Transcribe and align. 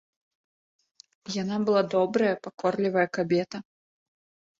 Яна 1.41 1.57
была 1.67 1.83
добрая, 1.95 2.31
пакорлівая 2.47 3.05
кабета. 3.19 3.57